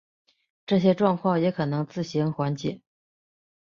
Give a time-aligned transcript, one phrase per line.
[0.65, 2.81] 这些状况也可能自行缓解。